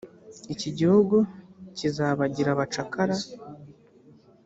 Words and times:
iki 0.53 0.65
igihugu 0.73 1.17
kizabagira 1.77 2.49
abacakara 2.55 3.15